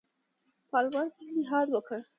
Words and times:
پالمر 0.71 1.07
پېشنهاد 1.17 1.67
وکړ. 1.75 1.99